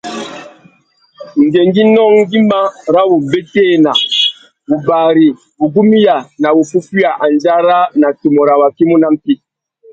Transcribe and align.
Ngüéngüinô 1.43 2.03
ngüimá 2.17 2.59
râ 2.93 3.01
wubétēna, 3.09 3.91
wubari, 4.69 5.27
wugumiya 5.59 6.15
na 6.41 6.47
wuffúffüiya 6.55 7.11
andjara 7.25 7.77
na 8.01 8.07
tumu 8.19 8.41
râ 8.47 8.53
waki 8.61 8.81
i 8.85 8.89
mú 8.89 8.95
nà 9.01 9.07
mpí. 9.15 9.33